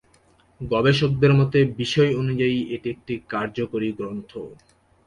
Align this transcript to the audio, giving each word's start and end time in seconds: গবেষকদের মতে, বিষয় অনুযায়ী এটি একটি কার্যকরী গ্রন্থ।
গবেষকদের 0.61 1.31
মতে, 1.39 1.59
বিষয় 1.79 2.11
অনুযায়ী 2.15 2.57
এটি 2.75 2.87
একটি 2.95 3.13
কার্যকরী 3.31 3.89
গ্রন্থ। 3.99 4.31